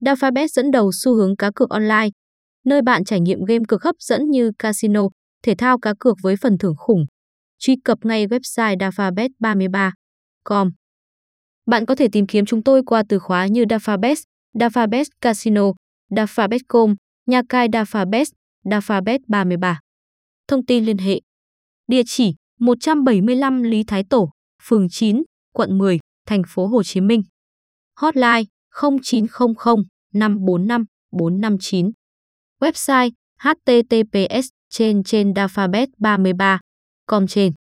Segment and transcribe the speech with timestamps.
[0.00, 2.08] Dafabet dẫn đầu xu hướng cá cược online,
[2.64, 5.02] nơi bạn trải nghiệm game cực hấp dẫn như casino,
[5.42, 7.06] thể thao cá cược với phần thưởng khủng.
[7.58, 10.70] Truy cập ngay website dafabet33.com.
[11.66, 14.16] Bạn có thể tìm kiếm chúng tôi qua từ khóa như Dafabet,
[14.54, 15.72] Dafabet Casino,
[16.10, 16.94] Dafabet.com,
[17.26, 18.24] nhà cai Dafabet,
[18.64, 19.74] Dafabet33.
[20.48, 21.20] Thông tin liên hệ.
[21.86, 24.30] Địa chỉ 175 Lý Thái Tổ,
[24.62, 25.22] phường 9,
[25.54, 27.22] quận 10, thành phố Hồ Chí Minh.
[28.00, 31.92] Hotline 0900 545 459.
[32.60, 36.60] Website https trên trên dafabet 33
[37.06, 37.52] com trên